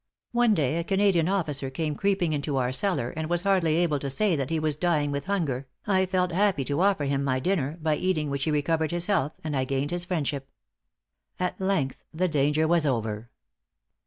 [0.31, 4.09] One day a Canadian officer came creeping into our cellar, and was hardly able to
[4.09, 7.77] say that he was dying with hunger, I felt happy to offer him my dinner,
[7.79, 10.49] by eating which he recovered his health, and I gained his friendship."
[11.39, 13.29] At length the danger was over.